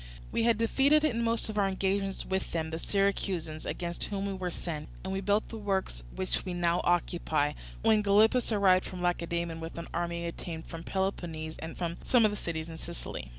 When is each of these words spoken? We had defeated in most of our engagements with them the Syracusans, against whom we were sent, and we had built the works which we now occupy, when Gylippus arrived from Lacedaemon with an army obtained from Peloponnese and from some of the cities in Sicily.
We 0.31 0.41
had 0.45 0.57
defeated 0.57 1.03
in 1.03 1.23
most 1.23 1.47
of 1.47 1.59
our 1.59 1.67
engagements 1.67 2.25
with 2.25 2.53
them 2.53 2.71
the 2.71 2.79
Syracusans, 2.79 3.67
against 3.67 4.05
whom 4.05 4.25
we 4.25 4.33
were 4.33 4.49
sent, 4.49 4.89
and 5.03 5.13
we 5.13 5.19
had 5.19 5.27
built 5.27 5.49
the 5.49 5.59
works 5.59 6.01
which 6.15 6.43
we 6.43 6.55
now 6.55 6.81
occupy, 6.83 7.53
when 7.83 8.01
Gylippus 8.01 8.51
arrived 8.51 8.85
from 8.85 9.03
Lacedaemon 9.03 9.59
with 9.59 9.77
an 9.77 9.87
army 9.93 10.25
obtained 10.27 10.65
from 10.65 10.81
Peloponnese 10.83 11.59
and 11.59 11.77
from 11.77 11.97
some 12.03 12.25
of 12.25 12.31
the 12.31 12.35
cities 12.37 12.67
in 12.67 12.77
Sicily. 12.79 13.29